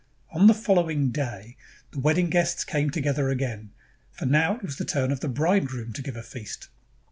On 0.31 0.47
the 0.47 0.55
following 0.55 1.09
day 1.11 1.57
the 1.91 1.99
wedding 1.99 2.31
guests 2.31 2.63
came 2.65 2.89
together 2.89 3.29
again, 3.29 3.69
for 4.11 4.25
now 4.25 4.55
it 4.55 4.63
was 4.63 4.77
the 4.77 4.83
turn 4.83 5.11
of 5.11 5.19
the 5.19 5.29
bridegroom 5.29 5.93
to 5.93 6.01
give 6.01 6.15
a 6.15 6.23
feast. 6.23 6.69